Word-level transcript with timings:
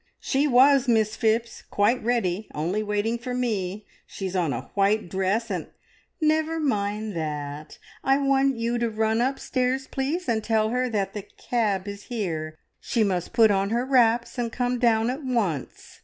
"She 0.19 0.47
was, 0.47 0.87
Miss 0.87 1.15
Phipps, 1.15 1.61
quite 1.69 2.03
ready! 2.03 2.49
Only 2.55 2.81
waiting 2.81 3.19
for 3.19 3.35
me. 3.35 3.85
She's 4.07 4.35
on 4.35 4.51
a 4.51 4.71
white 4.73 5.11
dress, 5.11 5.51
and" 5.51 5.67
"Never 6.39 6.59
mind 6.59 7.15
that. 7.15 7.77
I 8.03 8.17
want 8.17 8.57
you 8.57 8.79
to 8.79 8.89
run 8.89 9.21
upstairs, 9.21 9.85
please, 9.85 10.27
and 10.27 10.43
tell 10.43 10.69
her 10.69 10.89
that 10.89 11.13
the 11.13 11.21
cab 11.37 11.87
is 11.87 12.05
here. 12.05 12.57
She 12.79 13.03
must 13.03 13.31
put 13.31 13.51
on 13.51 13.69
her 13.69 13.85
wraps 13.85 14.39
and 14.39 14.51
come 14.51 14.79
down 14.79 15.11
at 15.11 15.23
once." 15.23 15.99